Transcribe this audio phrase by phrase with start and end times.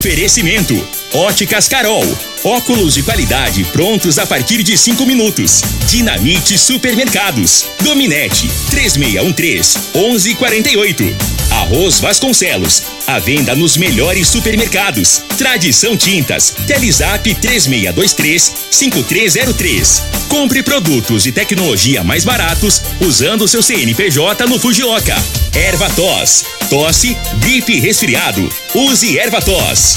[0.00, 0.74] Oferecimento:
[1.12, 2.06] Óticas Carol.
[2.44, 5.62] Óculos de qualidade prontos a partir de cinco minutos.
[5.86, 7.64] Dinamite Supermercados.
[7.82, 11.16] Dominete 3613-1148.
[11.50, 12.82] Arroz Vasconcelos.
[13.06, 15.22] A venda nos melhores supermercados.
[15.36, 16.54] Tradição Tintas.
[16.66, 20.02] Telezap 3623-5303.
[20.28, 25.16] Compre produtos e tecnologia mais baratos usando seu CNPJ no Fujioka.
[25.54, 26.44] Erva Tos.
[26.68, 28.46] Tosse, gripe resfriado.
[28.74, 29.96] Use Erva Tos.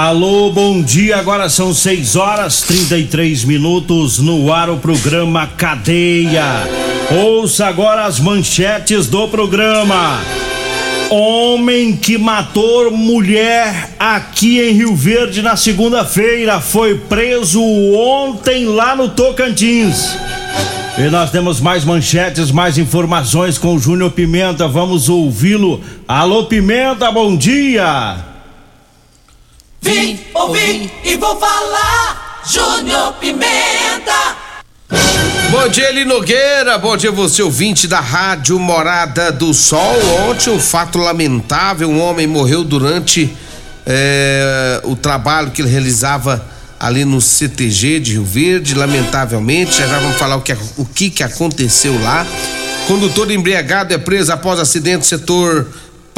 [0.00, 1.16] Alô, bom dia.
[1.16, 6.44] Agora são 6 horas 33 minutos no ar o programa Cadeia.
[7.10, 10.20] Ouça agora as manchetes do programa.
[11.10, 19.08] Homem que matou mulher aqui em Rio Verde na segunda-feira foi preso ontem lá no
[19.08, 20.16] Tocantins.
[20.96, 24.68] E nós temos mais manchetes, mais informações com o Júnior Pimenta.
[24.68, 25.80] Vamos ouvi-lo.
[26.06, 28.27] Alô, Pimenta, bom dia.
[29.80, 32.42] Vim, ouvi e vou falar.
[32.50, 34.36] Júnior Pimenta.
[35.50, 36.78] Bom dia, Eli Nogueira.
[36.78, 39.96] Bom dia, você ouvinte da Rádio Morada do Sol.
[40.28, 43.34] Ontem, um fato lamentável: um homem morreu durante
[43.86, 46.44] é, o trabalho que ele realizava
[46.80, 48.74] ali no CTG de Rio Verde.
[48.74, 52.26] Lamentavelmente, já, já vamos falar o que, o que, que aconteceu lá.
[52.86, 55.66] Condutor embriagado é preso após acidente setor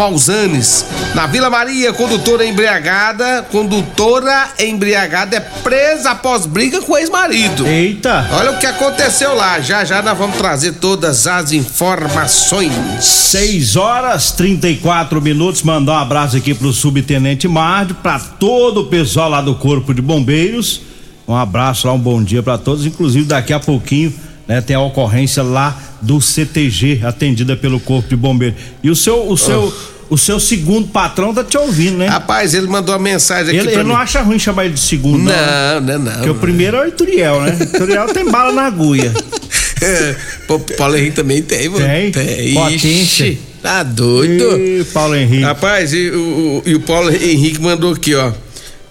[0.00, 0.86] Pausanes.
[1.14, 7.66] Na Vila Maria, condutora embriagada, condutora embriagada é presa após briga com ex-marido.
[7.66, 8.26] Eita!
[8.32, 9.60] Olha o que aconteceu lá.
[9.60, 12.72] Já já nós vamos trazer todas as informações.
[12.98, 15.62] 6 horas 34 minutos.
[15.62, 20.00] Mandar um abraço aqui pro subtenente Márcio, para todo o pessoal lá do Corpo de
[20.00, 20.80] Bombeiros.
[21.28, 22.86] Um abraço lá, um bom dia para todos.
[22.86, 24.14] Inclusive, daqui a pouquinho,
[24.50, 28.58] né, tem a ocorrência lá do CTG, atendida pelo Corpo de Bombeiros.
[28.82, 29.72] E o seu, o seu,
[30.10, 32.08] o seu segundo patrão tá te ouvindo, né?
[32.08, 35.18] Rapaz, ele mandou uma mensagem aqui Ele, ele não acha ruim chamar ele de segundo,
[35.18, 35.26] não.
[35.26, 35.80] né?
[35.80, 36.12] Não, não, não.
[36.14, 37.56] Porque o primeiro é o Ituriel, né?
[37.60, 39.12] O Ituriel tem bala na agulha.
[40.48, 41.86] Pô, Paulo Henrique também tem, mano.
[41.86, 42.10] Tem?
[42.10, 42.54] Tem.
[42.54, 42.88] Potência.
[42.88, 44.56] Ixi, tá doido.
[44.58, 45.42] Ih, Paulo Henrique.
[45.44, 48.32] Rapaz, e o- e o Paulo Henrique mandou aqui, ó.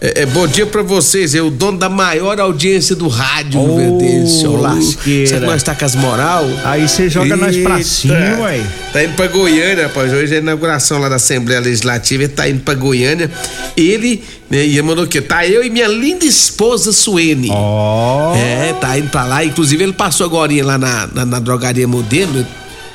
[0.02, 3.78] É, é, bom dia pra vocês, é o dono da maior audiência do rádio Ô,
[3.78, 5.28] Rio Verde, seu lasqueira.
[5.28, 6.46] Sabe que nós tá com as moral?
[6.64, 7.84] Aí você joga nós pra Eita.
[7.84, 8.62] cima, ué.
[8.94, 10.14] Tá indo pra Goiânia, rapaz.
[10.14, 12.24] Hoje é a inauguração lá da Assembleia Legislativa.
[12.24, 13.30] Ele tá indo pra Goiânia.
[13.76, 17.50] Ele, né, e mandou aqui, tá eu e minha linda esposa Suene.
[17.52, 18.34] Ó.
[18.36, 19.44] É, tá indo pra lá.
[19.44, 22.48] Inclusive, ele passou agora lá na, na, na drogaria modelo.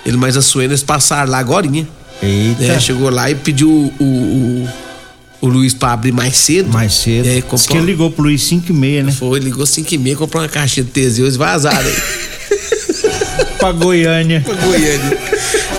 [0.07, 1.67] Ele mais a Suene, eles passaram lá agora.
[2.23, 2.65] Eita.
[2.65, 4.69] É, chegou lá e pediu o, o, o
[5.49, 6.71] Luiz pra abrir mais cedo.
[6.73, 7.27] Mais cedo.
[7.29, 9.13] É, Diz comprou, que ele ligou pro Luiz 5 e meia, né?
[9.13, 11.95] Foi, ligou 5 e meia, comprou uma caixinha de Teseus e vazaram aí.
[13.59, 14.43] Pra Goiânia.
[14.45, 15.19] pra Goiânia.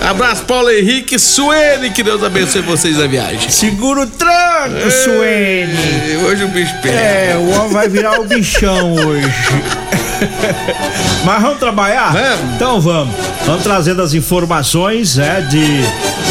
[0.00, 3.48] Abraço, Paulo Henrique Suene, que Deus abençoe vocês na viagem.
[3.48, 6.16] Segura o tranco, Suene.
[6.26, 6.94] Hoje o bicho pega.
[6.98, 9.26] É, o homem vai virar o bichão hoje.
[11.26, 12.12] Mas vamos trabalhar?
[12.12, 12.54] Vamos.
[12.54, 13.12] Então vamos.
[13.44, 15.58] Vamos trazendo as informações é, de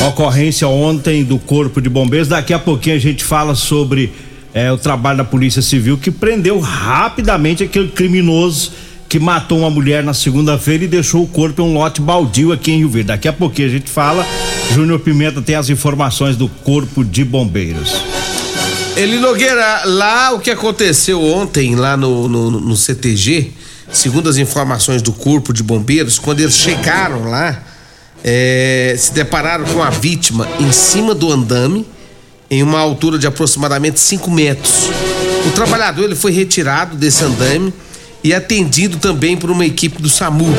[0.08, 2.30] ocorrência ontem do Corpo de Bombeiros.
[2.30, 4.14] Daqui a pouquinho a gente fala sobre
[4.54, 8.72] é, o trabalho da Polícia Civil que prendeu rapidamente aquele criminoso
[9.10, 12.72] que matou uma mulher na segunda-feira e deixou o corpo em um lote baldio aqui
[12.72, 13.08] em Rio Verde.
[13.10, 14.26] Daqui a pouquinho a gente fala.
[14.74, 18.02] Júnior Pimenta tem as informações do Corpo de Bombeiros.
[18.96, 23.52] Eli Nogueira, lá o que aconteceu ontem, lá no, no, no CTG,
[23.96, 27.62] segundo as informações do Corpo de Bombeiros, quando eles chegaram lá,
[28.24, 31.86] é, se depararam com a vítima em cima do andame,
[32.50, 34.90] em uma altura de aproximadamente 5 metros.
[35.48, 37.74] O trabalhador ele foi retirado desse andame
[38.24, 40.54] e atendido também por uma equipe do SAMU.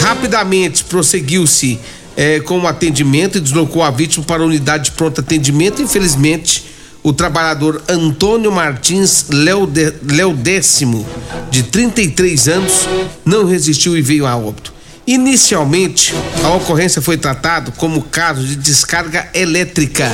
[0.00, 1.78] Rapidamente prosseguiu-se
[2.16, 5.82] eh, com o atendimento e deslocou a vítima para a unidade de pronto atendimento.
[5.82, 6.64] Infelizmente,
[7.06, 11.06] o trabalhador Antônio Martins Léo de- Léo Décimo,
[11.52, 12.88] de 33 anos,
[13.24, 14.74] não resistiu e veio a óbito.
[15.06, 16.12] Inicialmente,
[16.42, 20.10] a ocorrência foi tratada como caso de descarga elétrica,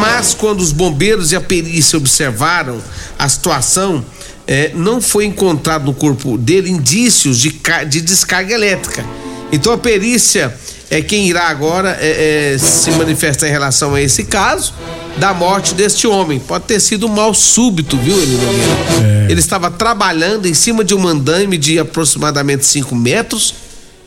[0.00, 2.80] mas quando os bombeiros e a perícia observaram
[3.18, 4.04] a situação,
[4.46, 9.04] eh, não foi encontrado no corpo dele indícios de, de descarga elétrica.
[9.50, 10.54] Então a perícia
[10.88, 14.72] é quem irá agora eh, eh, se manifestar em relação a esse caso
[15.18, 16.38] da morte deste homem.
[16.38, 18.72] Pode ter sido um mal súbito, viu, Eli Nogueira?
[19.04, 19.26] É.
[19.30, 23.54] Ele estava trabalhando em cima de um andame de aproximadamente 5 metros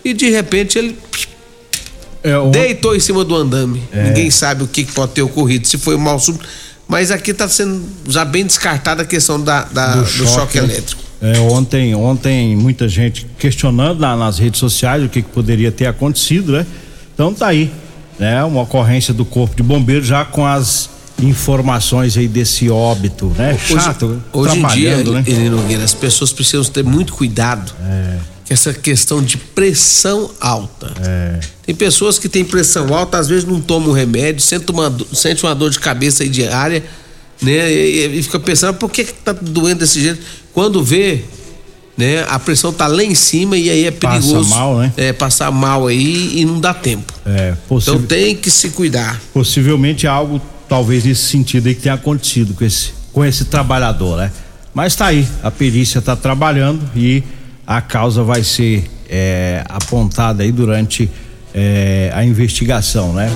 [0.03, 0.97] e de repente ele
[2.23, 2.51] é, um...
[2.51, 3.83] deitou em cima do andame.
[3.91, 4.03] É.
[4.03, 6.47] Ninguém sabe o que pode ter ocorrido, se foi um mal súbito.
[6.87, 10.61] Mas aqui está sendo já bem descartada a questão da, da do, do, choque, choque
[10.61, 10.65] né?
[10.65, 11.01] elétrico.
[11.21, 15.85] É, ontem, ontem muita gente questionando lá nas redes sociais o que, que poderia ter
[15.85, 16.65] acontecido, né?
[17.13, 17.71] Então tá aí,
[18.19, 18.43] né?
[18.43, 20.89] Uma ocorrência do corpo de bombeiro já com as
[21.21, 23.57] informações aí desse óbito, né?
[23.57, 24.21] Chato.
[24.31, 25.23] Hoje, hoje em dia, né?
[25.49, 27.71] Nogueira, as pessoas precisam ter muito cuidado.
[27.81, 28.17] É.
[28.47, 30.93] Com essa questão de pressão alta.
[31.01, 31.39] É.
[31.65, 35.55] Tem pessoas que têm pressão alta, às vezes não tomam remédio, sente uma, sente uma
[35.55, 36.83] dor de cabeça aí diária,
[37.41, 37.71] né?
[37.71, 40.21] E, e fica pensando, por que, que tá doendo desse jeito?
[40.53, 41.23] Quando vê,
[41.97, 42.25] né?
[42.27, 44.35] A pressão tá lá em cima e aí é perigoso.
[44.35, 44.93] Passa mal, né?
[44.97, 47.13] É, passar mal aí e não dá tempo.
[47.25, 49.21] É, Então tem que se cuidar.
[49.33, 54.31] Possivelmente algo, talvez nesse sentido aí que tenha acontecido com esse, com esse trabalhador, né?
[54.73, 57.23] Mas tá aí, a perícia tá trabalhando e
[57.65, 61.09] a causa vai ser é, apontada aí durante
[61.53, 63.31] é, a investigação, né?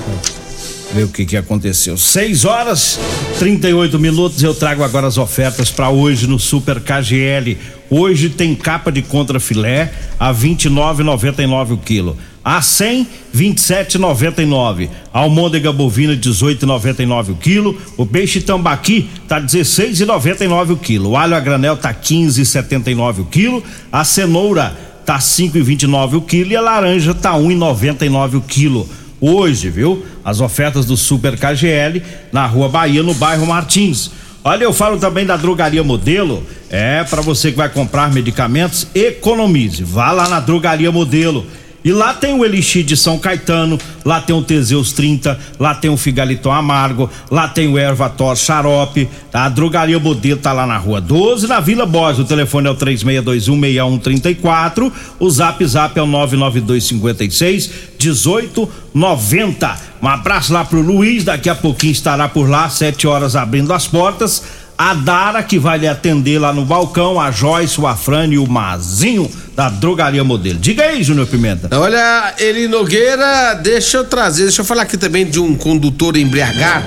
[0.92, 1.96] ver o que que aconteceu.
[1.96, 2.98] 6 horas
[3.38, 4.42] 38 minutos.
[4.42, 7.56] Eu trago agora as ofertas para hoje no Super KGL.
[7.90, 12.16] Hoje tem capa de contra filé a 29,99 o quilo.
[12.48, 13.06] A 100,
[13.36, 14.88] 27,99.
[15.12, 17.78] Almôndega bovina 18,99 o quilo.
[17.94, 21.10] O peixe tambaqui tá 16,99 o quilo.
[21.10, 23.62] O alho a granel tá 15,79 o quilo.
[23.92, 24.74] A cenoura
[25.04, 28.88] tá 5,29 o quilo e a laranja tá 1,99 o quilo
[29.20, 30.06] hoje, viu?
[30.24, 32.02] As ofertas do Super KGL
[32.32, 34.10] na Rua Bahia, no bairro Martins.
[34.42, 36.42] Olha, eu falo também da Drogaria Modelo.
[36.70, 39.84] É, para você que vai comprar medicamentos, economize.
[39.84, 41.44] Vá lá na Drogaria Modelo.
[41.84, 45.88] E lá tem o Elixir de São Caetano, lá tem o Teseus 30, lá tem
[45.88, 49.44] o Figaliton Amargo, lá tem o Ervator Xarope, tá?
[49.44, 52.74] a drogaria Modelo tá lá na rua 12, na Vila Borges, o telefone é o
[52.74, 54.90] 36216134,
[55.20, 57.70] o zap zap é o 99256
[58.00, 59.88] 1890.
[60.02, 63.86] Um abraço lá pro Luiz, daqui a pouquinho estará por lá, sete horas abrindo as
[63.86, 64.42] portas
[64.78, 68.48] a Dara, que vai lhe atender lá no balcão, a Joyce, o Afrânio e o
[68.48, 70.56] Mazinho da Drogaria Modelo.
[70.60, 71.68] Diga aí, Júnior Pimenta.
[71.76, 76.86] Olha, Eli Nogueira, deixa eu trazer, deixa eu falar aqui também de um condutor embriagado.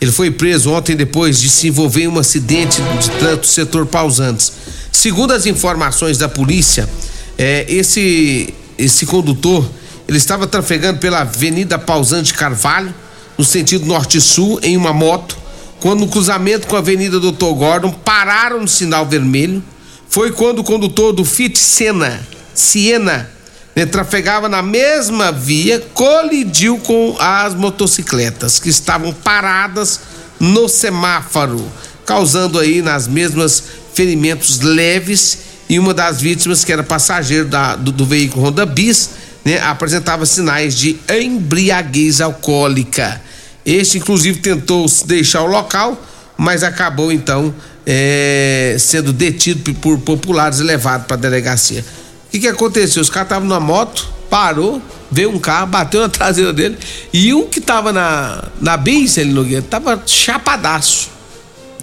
[0.00, 4.52] Ele foi preso ontem depois de se envolver em um acidente de trânsito setor Pausantes.
[4.92, 6.88] Segundo as informações da polícia,
[7.36, 9.68] é, esse, esse condutor,
[10.06, 12.94] ele estava trafegando pela Avenida Pausante Carvalho,
[13.36, 15.36] no sentido norte-sul, em uma moto
[15.80, 19.62] quando no cruzamento com a Avenida Doutor Gordon pararam no sinal vermelho.
[20.08, 23.30] Foi quando o condutor do Fiat Siena, Siena
[23.74, 30.00] né, trafegava na mesma via, colidiu com as motocicletas que estavam paradas
[30.40, 31.70] no semáforo,
[32.06, 33.62] causando aí nas mesmas
[33.92, 35.38] ferimentos leves
[35.68, 39.10] e uma das vítimas, que era passageiro da, do, do veículo Honda Bis,
[39.44, 43.20] né, apresentava sinais de embriaguez alcoólica.
[43.66, 46.00] Este, inclusive, tentou deixar o local,
[46.38, 47.52] mas acabou então
[47.84, 51.84] é, sendo detido por populares e levado para a delegacia.
[52.26, 53.02] O que, que aconteceu?
[53.02, 54.80] Os caras estavam na moto, parou,
[55.10, 56.78] veio um carro, bateu na traseira dele
[57.12, 61.10] e um que estava na, na bis, ele Nogueira, tava chapadaço.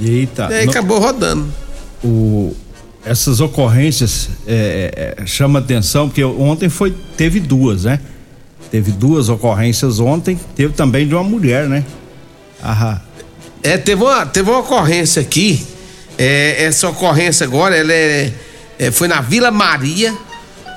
[0.01, 0.47] Eita.
[0.51, 1.51] E aí no, acabou rodando.
[2.01, 2.55] O,
[3.05, 7.99] essas ocorrências é, é, chama atenção, porque ontem foi, teve duas, né?
[8.73, 11.85] Teve duas ocorrências ontem, teve também de uma mulher, né?
[12.63, 12.99] Aham.
[13.61, 15.63] É, teve uma, teve uma ocorrência aqui.
[16.17, 18.33] É, essa ocorrência agora, ela é,
[18.79, 20.11] é, foi na Vila Maria.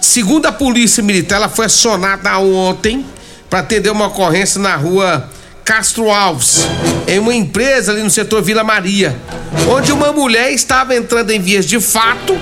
[0.02, 3.02] Segundo a polícia militar, ela foi acionada ontem
[3.48, 5.30] para atender uma ocorrência na rua
[5.66, 6.64] Castro Alves,
[7.08, 9.16] em uma empresa ali no setor Vila Maria,
[9.68, 12.38] onde uma mulher estava entrando em vias de fato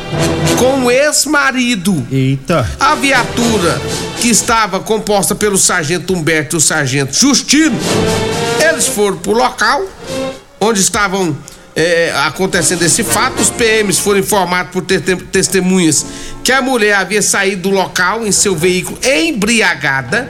[0.59, 2.07] com o ex-marido.
[2.13, 2.69] Eita.
[2.79, 3.81] A viatura
[4.21, 7.79] que estava composta pelo sargento Humberto e o sargento Justino,
[8.61, 9.83] eles foram pro local
[10.61, 11.35] onde estavam
[11.75, 13.41] é, acontecendo esse fato.
[13.41, 16.07] Os PMs foram informados por testemunhas
[16.43, 20.29] que a mulher havia saído do local em seu veículo embriagada.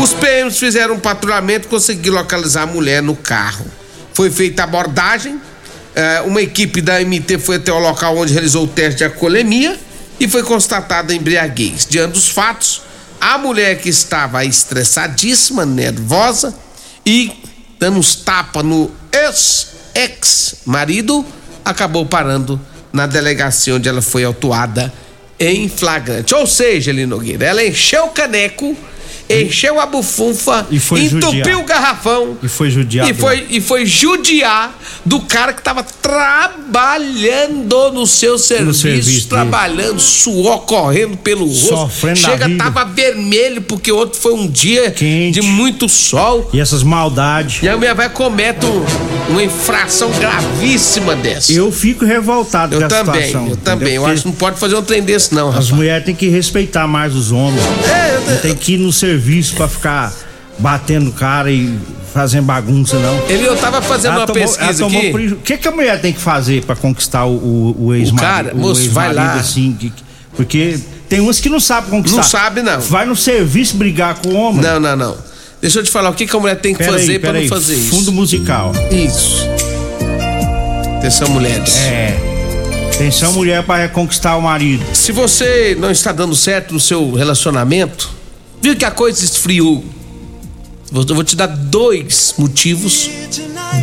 [0.00, 3.66] Os PMs fizeram um patrulhamento e conseguiram localizar a mulher no carro.
[4.14, 5.40] Foi feita a abordagem.
[5.94, 9.78] É, uma equipe da MT foi até o local onde realizou o teste de alcoolemia
[10.18, 11.86] e foi constatada embriaguez.
[11.88, 12.82] Diante dos fatos,
[13.20, 16.54] a mulher que estava estressadíssima, nervosa
[17.04, 17.32] e
[17.78, 18.90] dando uns tapas no
[19.94, 21.24] ex-marido,
[21.64, 22.60] acabou parando
[22.92, 24.92] na delegacia onde ela foi autuada
[25.38, 26.34] em flagrante.
[26.34, 28.76] Ou seja, Linogueira, ela encheu o caneco
[29.30, 31.56] encheu a bufunfa, entupiu judiar.
[31.58, 32.38] o garrafão.
[32.42, 35.82] E foi judiar E foi, e foi judiar do cara que tava
[36.80, 39.26] trabalhando no seu serviço, serviço dele.
[39.28, 41.68] trabalhando, suor correndo pelo rosto.
[41.68, 45.40] Sofrendo Chega, tava vermelho, porque outro foi um dia Quente.
[45.40, 46.48] de muito sol.
[46.52, 47.62] E essas maldades.
[47.62, 48.84] E a minha vai comete um-
[49.30, 51.52] uma infração gravíssima dessa.
[51.52, 53.40] Eu fico revoltado Eu com essa também, situação.
[53.48, 53.64] eu entendeu?
[53.64, 53.94] também.
[53.94, 55.70] Eu Porque acho que não pode fazer um trem desse, não, As rapaz.
[55.70, 57.62] mulheres têm que respeitar mais os homens.
[57.88, 60.12] É, Não tem que ir no serviço pra ficar
[60.58, 61.74] batendo cara e
[62.12, 63.26] fazendo bagunça, não.
[63.28, 65.10] Ele, eu tava fazendo Ela uma tomou- pesquisa aqui.
[65.32, 68.20] O que, que a mulher tem que fazer pra conquistar o, o, o ex-marido?
[68.20, 69.40] cara, moço, vai ex-marido, lá.
[69.40, 70.02] Assim, que- que-
[70.36, 72.16] porque tem uns que não sabem conquistar.
[72.18, 72.80] Não sabe, não.
[72.80, 74.62] Vai no serviço brigar com o homem.
[74.62, 75.16] Não, não, não.
[75.60, 77.40] Deixa eu te falar o que, que a mulher tem que Pera fazer pera não
[77.40, 77.48] aí.
[77.48, 77.90] fazer isso.
[77.90, 78.72] Fundo musical.
[78.90, 79.46] Isso.
[80.98, 81.76] Atenção, mulheres.
[81.76, 82.16] É.
[82.94, 84.84] Atenção, mulher, pra reconquistar o marido.
[84.94, 88.10] Se você não está dando certo no seu relacionamento,
[88.62, 89.84] viu que a coisa esfriou.
[90.92, 93.08] Eu vou te dar dois motivos,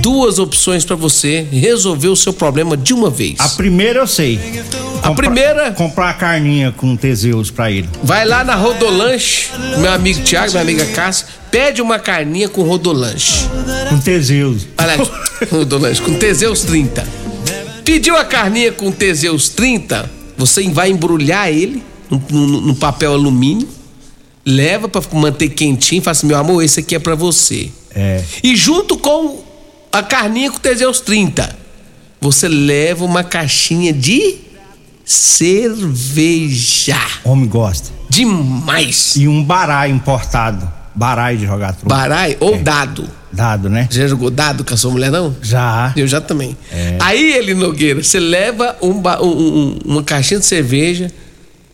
[0.02, 3.36] duas opções pra você resolver o seu problema de uma vez.
[3.40, 4.38] A primeira eu sei.
[5.02, 7.88] A primeira- Comprar a carninha com Teseus pra ele.
[8.04, 9.48] Vai lá na Rodolanche,
[9.80, 13.46] meu amigo Thiago, minha amiga Cássia, pede uma carninha com Rodolanche.
[13.90, 14.68] Com Teseus.
[14.78, 15.10] Aliás,
[15.50, 17.08] Rodolanche, com Teseus 30.
[17.86, 23.70] Pediu a carninha com Teseus 30, você vai embrulhar ele no, no- no papel alumínio,
[24.50, 27.70] leva pra manter quentinho e fala assim: meu amor, esse aqui é pra você.
[27.94, 28.24] É.
[28.42, 29.44] E junto com
[29.92, 31.56] a carninha com Teseus 30,
[32.22, 34.36] você leva uma caixinha de
[35.06, 36.98] cerveja.
[37.24, 37.89] Homem gosta.
[38.10, 39.16] Demais.
[39.16, 40.72] E um baralho importado.
[40.96, 41.89] Baralho de jogar truco.
[41.89, 43.08] Barai ou dado.
[43.32, 43.88] Dado, né?
[43.92, 45.36] Já jogou dado com a sua mulher, não?
[45.44, 45.94] Já.
[45.96, 46.58] Eu já também.
[47.00, 51.12] Aí ele, Nogueira, você leva um- um- uma caixinha de cerveja.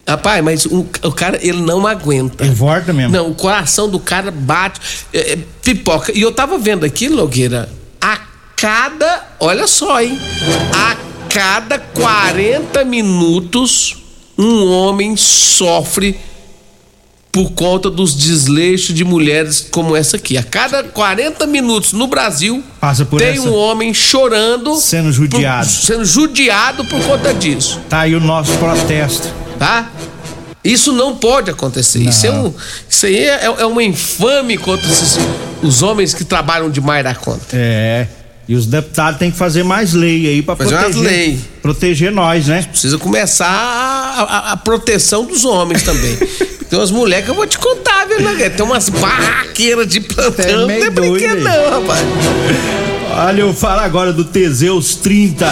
[0.08, 2.44] Rapaz, mas o, o cara, ele não aguenta.
[2.44, 3.12] Ele volta mesmo.
[3.14, 4.80] Não, o coração do cara bate,
[5.14, 6.12] é, é, pipoca.
[6.14, 7.70] E eu tava vendo aqui, Nogueira,
[8.02, 8.20] a
[8.58, 10.20] cada, olha só, hein?
[10.76, 10.98] A
[11.30, 13.96] cada 40 minutos,
[14.38, 16.20] um homem sofre
[17.32, 20.38] por conta dos desleixos de mulheres como essa aqui.
[20.38, 22.64] A cada 40 minutos no Brasil,
[23.18, 25.66] tem essa- um homem chorando, Sendo judiado.
[25.66, 29.28] por- sendo judiado por conta disso, Tá aí o nosso protesto.
[29.66, 29.90] Tá?
[30.64, 32.00] Isso não pode acontecer.
[32.00, 32.54] Isso, é um,
[32.90, 35.18] isso aí é, é uma infame contra esses,
[35.62, 37.46] os homens que trabalham demais da conta.
[37.54, 38.08] É.
[38.48, 41.02] E os deputados têm que fazer mais lei aí pra Fazer proteger.
[41.04, 41.40] lei.
[41.62, 42.62] Proteger nós, né?
[42.70, 46.16] Precisa começar a, a- a proteção dos homens também.
[46.70, 48.50] Tem umas mulheres que eu vou te contar, viu, né?
[48.50, 50.46] Tem umas barraqueiras de plantão.
[50.46, 52.02] É não é brinquedo, não, rapaz.
[53.16, 55.46] Olha, eu falo agora do Teseus 30,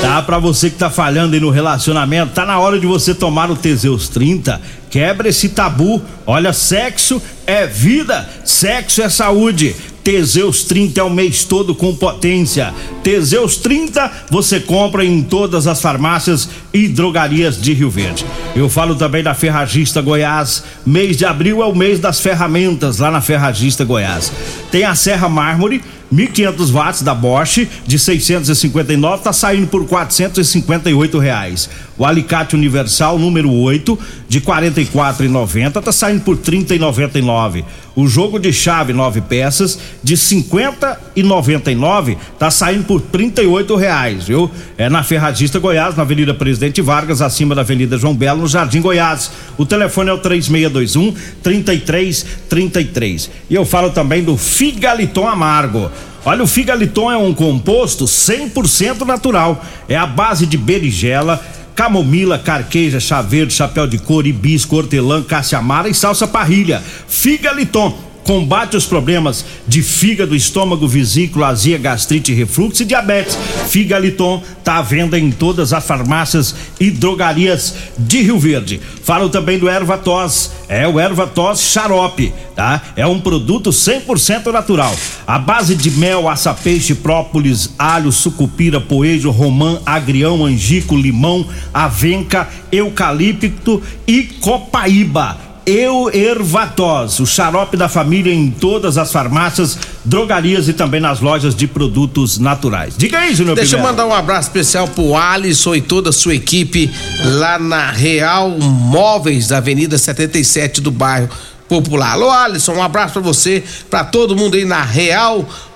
[0.00, 0.22] tá?
[0.22, 3.56] Pra você que tá falhando aí no relacionamento, tá na hora de você tomar o
[3.56, 4.60] Teseus 30.
[4.88, 6.00] Quebra esse tabu.
[6.24, 9.74] Olha, sexo é vida, sexo é saúde.
[10.04, 12.72] Teseus 30 é o mês todo com potência.
[13.02, 18.24] Teseus 30 você compra em todas as farmácias e drogarias de Rio Verde.
[18.54, 20.62] Eu falo também da Ferragista Goiás.
[20.86, 24.32] Mês de abril é o mês das ferramentas lá na Ferragista Goiás.
[24.70, 31.68] Tem a Serra Mármore 1.500 watts da Bosch de 659 tá saindo por 458 reais.
[31.98, 33.98] O alicate universal número 8
[34.28, 37.64] de 44,90 tá saindo por 30,99.
[37.96, 44.48] O jogo de chave 9 peças de 50,99 tá saindo por 38 reais, viu?
[44.76, 48.80] É na Ferragista Goiás, na Avenida Presidente Vargas, acima da Avenida João Belo, no Jardim
[48.80, 49.32] Goiás.
[49.56, 51.12] O telefone é o 3621
[51.42, 53.30] 3333.
[53.50, 55.90] E eu falo também do Figaliton Amargo.
[56.28, 59.64] Olha, o Figaliton é um composto 100% natural.
[59.88, 61.42] É a base de berigela,
[61.74, 66.82] camomila, carqueja, chá verde, chapéu de couro, hibisco, hortelã, caça-amara e salsa parrilha.
[67.08, 73.38] Figaliton combate os problemas de fígado, estômago, vesícula, azia, gastrite, refluxo e diabetes.
[73.68, 78.82] Figaliton tá à venda em todas as farmácias e drogarias de Rio Verde.
[79.02, 82.82] Falo também do erva tos, é o erva tos xarope, tá?
[82.96, 84.94] É um produto 100% natural.
[85.26, 93.82] A base de mel, açapeixe, própolis, alho, sucupira, poejo, romã, agrião, angico, limão, avenca, eucalipto
[94.06, 95.47] e copaíba.
[95.68, 101.54] Eu Ervatos, o xarope da família em todas as farmácias, drogarias e também nas lojas
[101.54, 102.94] de produtos naturais.
[102.96, 106.34] Diga aí, Júnior Deixa eu mandar um abraço especial pro Alisson e toda a sua
[106.34, 106.90] equipe
[107.22, 111.28] lá na Real Móveis, da Avenida 77 do bairro
[111.68, 112.12] Popular.
[112.12, 115.67] Alô, Alisson, um abraço pra você, pra todo mundo aí na Real Móveis.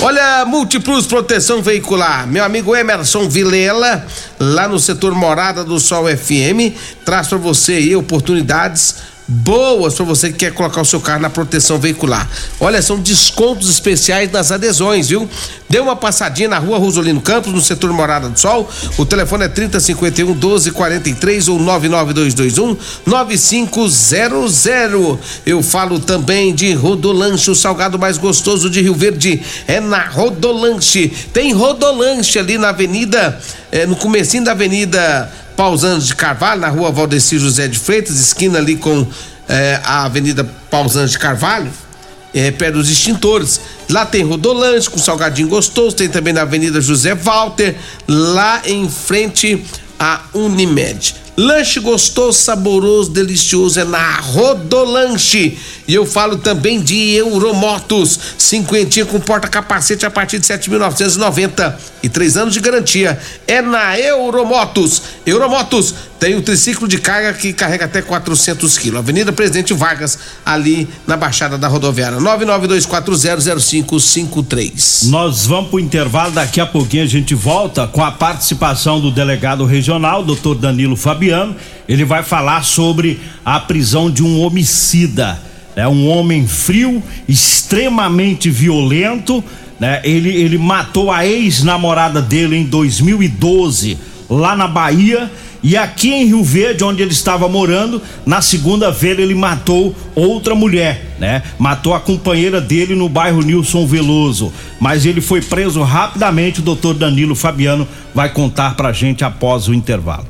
[0.00, 2.26] Olha, Multiplus Proteção Veicular.
[2.26, 4.06] Meu amigo Emerson Vilela,
[4.38, 6.74] lá no setor Morada do Sol FM,
[7.04, 11.30] traz pra você aí oportunidades boas para você que quer colocar o seu carro na
[11.30, 12.28] proteção veicular.
[12.60, 15.28] Olha, são descontos especiais nas adesões, viu?
[15.68, 18.68] Dê uma passadinha na rua Rosolino Campos, no setor Morada do Sol.
[18.98, 22.76] O telefone é 3051 1243 ou 99221
[23.06, 24.64] 9500.
[25.46, 29.42] Eu falo também de Rodolanche, o salgado mais gostoso de Rio Verde.
[29.66, 31.08] É na Rodolanche.
[31.32, 36.90] Tem Rodolanche ali na Avenida, é, no comecinho da Avenida Pausanos de Carvalho, na rua
[36.90, 39.06] Valdeci José de Freitas, esquina ali com
[39.48, 41.70] eh, a Avenida Pausanos de Carvalho,
[42.34, 43.60] eh, perto dos extintores.
[43.90, 47.76] Lá tem Rodolante com salgadinho gostoso, tem também na Avenida José Walter,
[48.08, 49.64] lá em frente
[49.98, 51.14] à Unimed.
[51.36, 55.56] Lanche gostoso, saboroso, delicioso é na Rodolanche.
[55.92, 62.34] E eu falo também de Euromotos, cinquentinha com porta-capacete a partir de 7.990 e três
[62.34, 63.20] anos de garantia.
[63.46, 65.02] É na Euromotos.
[65.26, 69.00] Euromotos tem o triciclo de carga que carrega até 400 quilos.
[69.00, 72.16] Avenida Presidente Vargas, ali na Baixada da Rodoviária.
[72.20, 75.10] 992400553.
[75.10, 79.66] Nós vamos pro intervalo, daqui a pouquinho a gente volta com a participação do delegado
[79.66, 81.54] regional, doutor Danilo Fabiano.
[81.86, 85.51] Ele vai falar sobre a prisão de um homicida.
[85.74, 89.42] É um homem frio, extremamente violento.
[89.80, 90.00] Né?
[90.04, 93.98] Ele, ele matou a ex-namorada dele em 2012,
[94.28, 95.30] lá na Bahia.
[95.62, 101.14] E aqui em Rio Verde, onde ele estava morando, na segunda-feira ele matou outra mulher,
[101.20, 101.40] né?
[101.56, 104.52] Matou a companheira dele no bairro Nilson Veloso.
[104.80, 106.58] Mas ele foi preso rapidamente.
[106.58, 110.26] O doutor Danilo Fabiano vai contar pra gente após o intervalo.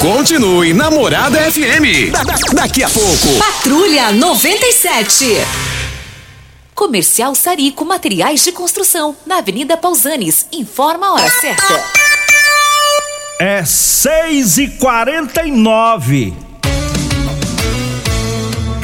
[0.00, 2.10] Continue Namorada FM.
[2.10, 3.38] Da- da- daqui a pouco.
[3.38, 5.36] Patrulha 97.
[6.74, 10.46] Comercial Sarico Materiais de Construção, na Avenida Pausanes.
[10.52, 11.80] Informa a hora certa.
[13.38, 16.34] É 6 e 49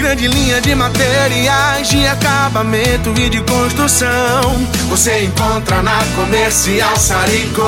[0.08, 4.66] Grande linha de materiais de acabamento e de construção.
[4.88, 7.62] Você encontra na Comercial Sarico,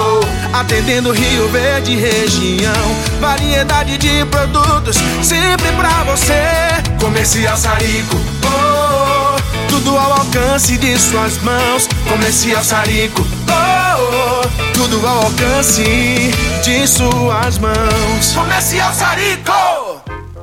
[0.51, 2.73] atendendo Rio Verde região.
[3.21, 6.33] Variedade de produtos sempre pra você.
[6.99, 11.87] Comercial Sarico, oh, tudo ao alcance de suas mãos.
[12.09, 16.33] Comercial Sarico, oh, oh, tudo ao alcance
[16.65, 18.33] de suas mãos.
[18.33, 19.80] Comercial Sarico.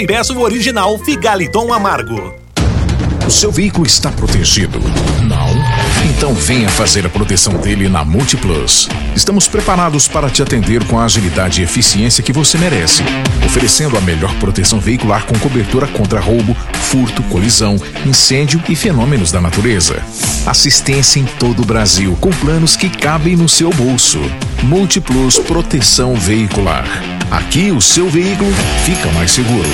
[0.00, 2.34] e peça o original Figaliton Amargo.
[3.26, 4.80] O seu veículo está protegido?
[5.28, 5.50] Não?
[6.08, 8.88] Então venha fazer a proteção dele na Multiplus.
[9.14, 13.02] Estamos preparados para te atender com a agilidade e eficiência que você merece,
[13.44, 19.40] oferecendo a melhor proteção veicular com cobertura contra roubo, furto, colisão, incêndio e fenômenos da
[19.40, 20.02] natureza.
[20.46, 24.18] Assistência em todo o Brasil, com planos que cabem no seu bolso.
[24.62, 27.19] Multiplus Proteção Veicular.
[27.30, 28.50] Aqui o seu veículo
[28.84, 29.68] fica mais seguro.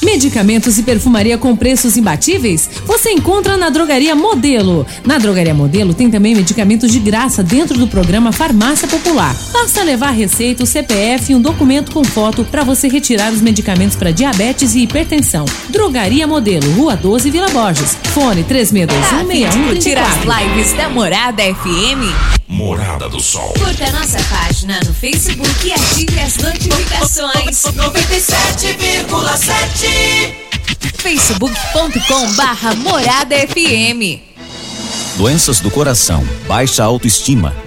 [0.00, 2.70] Medicamentos e perfumaria com preços imbatíveis?
[2.86, 4.86] Você encontra na Drogaria Modelo.
[5.04, 9.36] Na Drogaria Modelo tem também medicamentos de graça dentro do programa Farmácia Popular.
[9.52, 13.96] Basta levar receita, o CPF e um documento com foto para você retirar os medicamentos
[13.96, 15.44] para diabetes e hipertensão.
[15.68, 17.96] Drogaria Modelo, Rua 12, Vila Borges.
[18.14, 22.37] Fone 3621 Curtir as lives da Morada FM?
[22.48, 23.52] Morada do Sol.
[23.52, 27.62] Curta nossa página no Facebook e ative as notificações.
[27.62, 30.34] 97,7
[30.96, 34.22] facebook.com barra Morada FM.
[35.18, 37.54] Doenças do coração, baixa autoestima,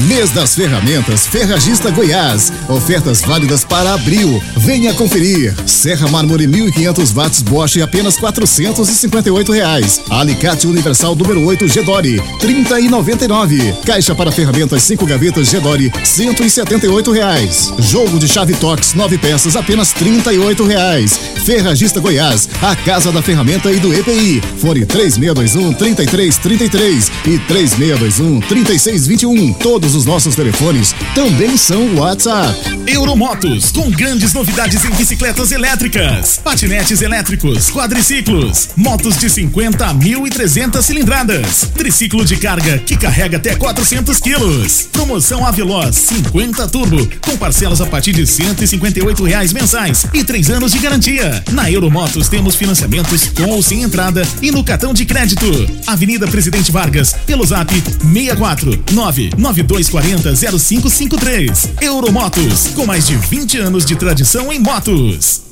[0.00, 2.52] Mês das Ferramentas Ferragista Goiás.
[2.68, 4.42] Ofertas válidas para abril.
[4.56, 5.54] Venha conferir.
[5.66, 10.00] Serra Mármore 1500 watts Bosch apenas 458 reais.
[10.10, 13.74] Alicate Universal número 8 Gedore 30 e 99.
[13.84, 17.72] Caixa para ferramentas 5 gavetas Gedore 178 reais.
[17.78, 21.18] Jogo de chave Tox 9 peças apenas 38 reais.
[21.44, 24.40] Ferragista Goiás, a casa da ferramenta e do EPI.
[24.58, 29.52] Fone 3621 3333 e 3621 3621.
[29.82, 32.56] Todos os nossos telefones também são WhatsApp.
[32.86, 40.82] Euromotos, com grandes novidades em bicicletas elétricas, patinetes elétricos, quadriciclos, motos de 50 a 1.300
[40.82, 44.88] cilindradas, triciclo de carga que carrega até 400 quilos.
[44.92, 50.70] Promoção Aveloz 50 Turbo, com parcelas a partir de 158 reais mensais e três anos
[50.70, 51.42] de garantia.
[51.50, 55.46] Na Euromotos temos financiamentos com ou sem entrada e no cartão de crédito.
[55.88, 61.70] Avenida Presidente Vargas, pelo zap 64 992 240 0553.
[61.80, 65.51] Euromotos, com mais de 20 anos de tradição em motos.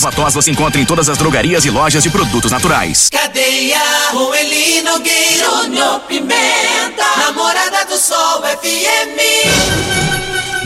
[0.01, 3.07] Ervatós você encontra em todas as drogarias e lojas de produtos naturais.
[3.11, 3.77] Cadeia
[4.09, 9.21] com Eli Nogueira, Júnior Pimenta, Namorada do Sol FM.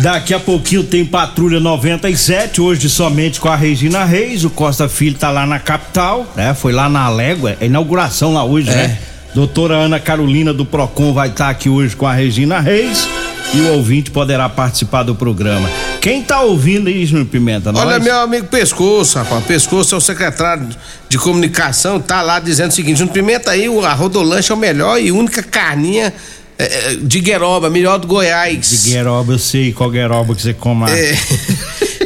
[0.01, 4.45] Daqui a pouquinho tem Patrulha 97, hoje somente com a Regina Reis.
[4.45, 6.53] O Costa Filho tá lá na capital, né?
[6.53, 8.73] Foi lá na Légua, é inauguração lá hoje, É.
[8.73, 8.97] né?
[9.33, 13.05] Doutora Ana Carolina do Procon vai estar aqui hoje com a Regina Reis
[13.53, 15.69] e o ouvinte poderá participar do programa.
[16.01, 17.69] Quem tá ouvindo aí, Júnior Pimenta?
[17.69, 18.03] Olha, Nós?
[18.03, 19.43] meu amigo Pescoço, rapaz.
[19.45, 20.67] Pescoço é o secretário
[21.09, 24.57] de comunicação, tá lá dizendo o seguinte: Júnior Pimenta aí, o- a Rodolanche é o
[24.57, 26.13] melhor e única carninha
[26.59, 28.83] é, é, de Gueroba, melhor do Goiás.
[28.83, 30.89] De Gueroba, eu sei qual Gueroba que você come.
[30.91, 31.15] É.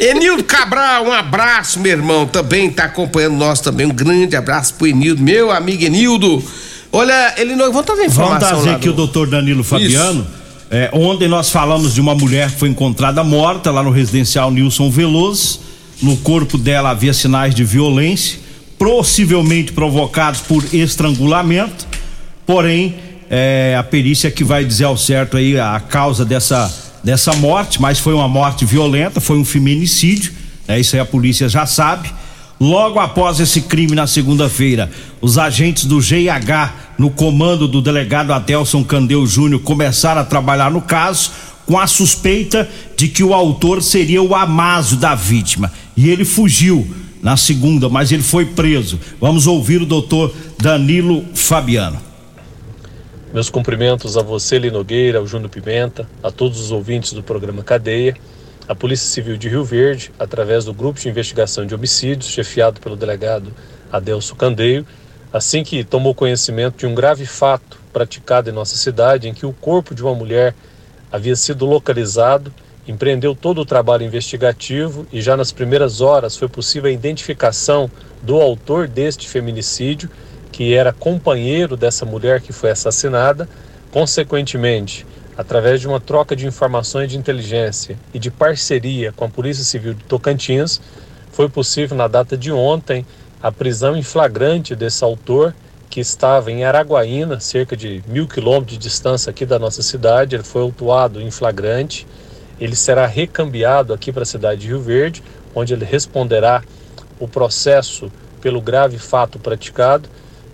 [0.00, 2.26] Enildo Cabral, um abraço, meu irmão.
[2.26, 3.84] Também tá acompanhando nós também.
[3.86, 6.42] Um grande abraço pro Enildo, meu amigo Enildo.
[6.90, 7.66] Olha, ele não.
[7.70, 8.48] Vamos trazer Vamos informação.
[8.48, 10.26] trazer lá aqui do- o doutor Danilo Fabiano.
[10.72, 14.88] É, ontem nós falamos de uma mulher que foi encontrada morta lá no residencial Nilson
[14.88, 15.58] Veloso.
[16.00, 18.38] No corpo dela havia sinais de violência,
[18.78, 21.88] possivelmente provocados por estrangulamento.
[22.46, 22.94] Porém,
[23.28, 27.98] é, a perícia que vai dizer ao certo aí a causa dessa, dessa morte, mas
[27.98, 30.32] foi uma morte violenta, foi um feminicídio.
[30.68, 30.78] né?
[30.78, 32.12] isso aí a polícia já sabe.
[32.60, 38.84] Logo após esse crime na segunda-feira, os agentes do GIH, no comando do delegado Adelson
[38.84, 41.30] Candeu Júnior, começaram a trabalhar no caso
[41.64, 45.72] com a suspeita de que o autor seria o Amazo da vítima.
[45.96, 46.86] E ele fugiu
[47.22, 49.00] na segunda, mas ele foi preso.
[49.18, 51.98] Vamos ouvir o doutor Danilo Fabiano.
[53.32, 58.14] Meus cumprimentos a você, Linogueira, ao Júnior Pimenta, a todos os ouvintes do programa Cadeia,
[58.70, 62.94] a Polícia Civil de Rio Verde, através do Grupo de Investigação de Homicídios, chefiado pelo
[62.94, 63.52] delegado
[63.90, 64.86] Adelso Candeio,
[65.32, 69.52] assim que tomou conhecimento de um grave fato praticado em nossa cidade, em que o
[69.52, 70.54] corpo de uma mulher
[71.10, 72.54] havia sido localizado,
[72.86, 77.90] empreendeu todo o trabalho investigativo e já nas primeiras horas foi possível a identificação
[78.22, 80.08] do autor deste feminicídio,
[80.52, 83.48] que era companheiro dessa mulher que foi assassinada.
[83.90, 85.04] Consequentemente,
[85.40, 89.94] através de uma troca de informações de inteligência e de parceria com a Polícia Civil
[89.94, 90.82] de Tocantins,
[91.32, 93.06] foi possível, na data de ontem,
[93.42, 95.54] a prisão em flagrante desse autor,
[95.88, 100.36] que estava em Araguaína, cerca de mil quilômetros de distância aqui da nossa cidade.
[100.36, 102.06] Ele foi autuado em flagrante.
[102.60, 105.22] Ele será recambiado aqui para a cidade de Rio Verde,
[105.54, 106.62] onde ele responderá
[107.18, 110.06] o processo pelo grave fato praticado.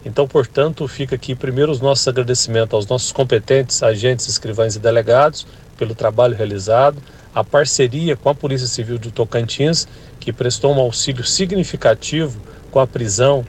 [0.06, 5.44] Então, portanto, fica aqui primeiro os nossos agradecimentos aos nossos competentes agentes, escrivães e delegados
[5.76, 7.02] pelo trabalho realizado,
[7.34, 9.88] a parceria com a Polícia Civil de Tocantins,
[10.20, 12.40] que prestou um auxílio significativo
[12.70, 13.44] com a prisão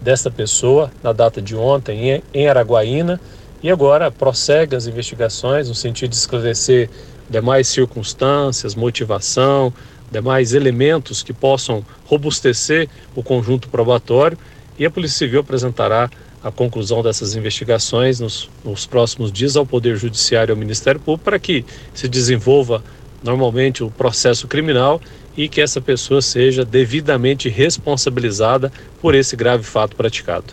[0.00, 3.20] desta pessoa na data de ontem em- em Araguaína.
[3.62, 6.88] E agora prossegue as investigações no sentido de esclarecer
[7.28, 9.74] demais circunstâncias, motivação,
[10.10, 14.38] demais elementos que possam robustecer o conjunto probatório
[14.78, 16.10] e a Polícia Civil apresentará
[16.42, 21.24] a conclusão dessas investigações nos, nos próximos dias ao Poder Judiciário e ao Ministério Público
[21.24, 22.82] para que se desenvolva
[23.22, 25.00] normalmente o processo criminal
[25.36, 30.46] e que essa pessoa seja devidamente responsabilizada por esse grave fato praticado.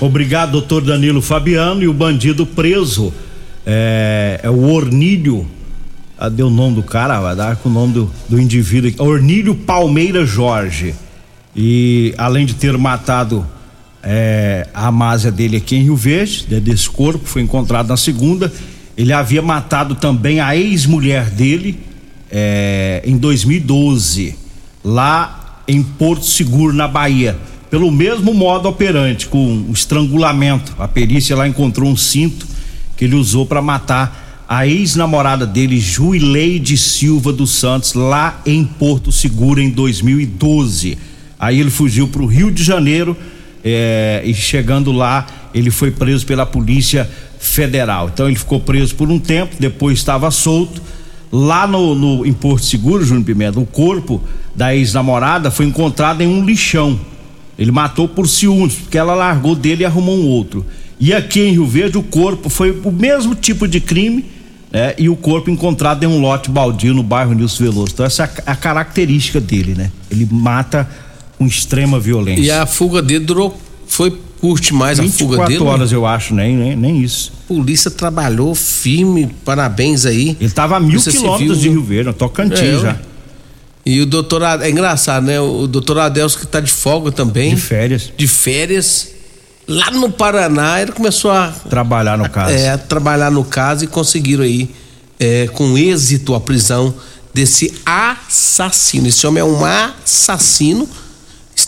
[0.00, 1.82] Obrigado, doutor Danilo Fabiano.
[1.82, 3.12] E o bandido preso
[3.66, 5.46] É, é o Ornílio.
[6.18, 8.90] Ah, deu o nome do cara, vai dar com o nome do, do indivíduo.
[8.98, 10.94] Ornílio Palmeira Jorge.
[11.54, 13.46] E além de ter matado
[14.02, 18.52] é, a amásia dele aqui em Rio Verde, né, desse corpo, foi encontrado na segunda.
[18.96, 21.78] Ele havia matado também a ex-mulher dele
[22.30, 24.36] é, em 2012,
[24.84, 27.36] lá em Porto Seguro, na Bahia.
[27.70, 30.74] Pelo mesmo modo operante, com estrangulamento.
[30.78, 32.46] A perícia lá encontrou um cinto
[32.96, 39.12] que ele usou para matar a ex-namorada dele, Juileide Silva dos Santos, lá em Porto
[39.12, 40.98] Seguro em 2012.
[41.40, 43.16] Aí ele fugiu para o Rio de Janeiro
[43.64, 48.10] é, e chegando lá, ele foi preso pela Polícia Federal.
[48.12, 50.82] Então ele ficou preso por um tempo, depois estava solto.
[51.32, 54.22] Lá no, no em Porto Seguro, Júnior Pimenta, o corpo
[54.54, 57.00] da ex-namorada foi encontrado em um lixão.
[57.58, 60.66] Ele matou por ciúmes, porque ela largou dele e arrumou um outro.
[60.98, 64.24] E aqui em Rio Verde, o corpo foi o mesmo tipo de crime,
[64.70, 64.94] né?
[64.98, 67.92] E o corpo encontrado em um lote baldio no bairro Nilson Veloso.
[67.94, 69.90] Então, essa é a, a característica dele, né?
[70.10, 70.88] Ele mata
[71.40, 72.42] com extrema violência.
[72.42, 73.58] E a fuga dele durou.
[73.88, 75.48] Foi curte mais a fuga dele?
[75.58, 77.32] 24 horas, eu acho, nem, nem, nem isso.
[77.48, 80.36] Polícia trabalhou firme, parabéns aí.
[80.38, 82.96] Ele tava a mil Polícia quilômetros Civil, de Rio Verde, Tocantins É, já.
[83.86, 85.40] E o doutor, é engraçado, né?
[85.40, 87.54] O doutor Adelso que tá de folga também.
[87.54, 88.12] De férias.
[88.14, 89.08] De férias.
[89.66, 92.52] Lá no Paraná, ele começou a Trabalhar no caso.
[92.52, 94.68] é, trabalhar no caso e conseguiram aí,
[95.18, 96.94] é, com êxito, a prisão
[97.32, 99.08] desse assassino.
[99.08, 100.86] Esse homem é um assassino.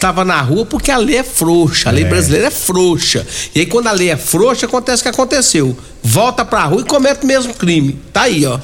[0.02, 2.08] Estava na rua porque a lei é frouxa, a lei É.
[2.08, 3.24] brasileira é frouxa.
[3.54, 5.78] E aí, quando a lei é frouxa, acontece o que aconteceu.
[6.02, 7.96] Volta pra rua e comete o mesmo crime.
[8.12, 8.58] Tá aí, ó.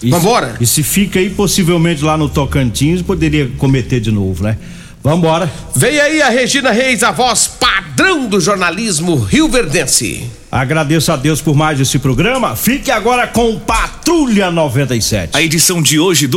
[0.00, 0.54] E Vambora?
[0.58, 4.56] Se, e se fica aí, possivelmente lá no Tocantins, poderia cometer de novo, né?
[5.02, 5.50] Vambora.
[5.74, 10.24] Vem aí a Regina Reis, a voz padrão do jornalismo rioverdense.
[10.52, 12.54] Agradeço a Deus por mais esse programa.
[12.54, 15.30] Fique agora com Patrulha 97.
[15.36, 16.28] A edição de hoje do